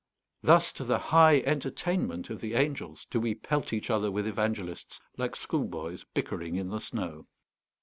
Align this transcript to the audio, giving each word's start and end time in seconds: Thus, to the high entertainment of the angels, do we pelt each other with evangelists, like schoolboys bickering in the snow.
Thus, 0.41 0.71
to 0.71 0.83
the 0.83 0.97
high 0.97 1.41
entertainment 1.41 2.31
of 2.31 2.41
the 2.41 2.55
angels, 2.55 3.05
do 3.11 3.19
we 3.19 3.35
pelt 3.35 3.71
each 3.71 3.91
other 3.91 4.09
with 4.09 4.25
evangelists, 4.27 4.99
like 5.15 5.35
schoolboys 5.35 6.03
bickering 6.15 6.55
in 6.55 6.69
the 6.69 6.79
snow. 6.81 7.27